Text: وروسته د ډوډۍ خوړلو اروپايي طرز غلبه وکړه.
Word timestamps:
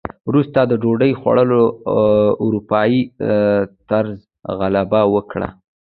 وروسته 0.29 0.59
د 0.65 0.73
ډوډۍ 0.81 1.11
خوړلو 1.19 1.63
اروپايي 2.43 3.01
طرز 3.89 4.17
غلبه 4.59 5.01
وکړه. 5.13 5.47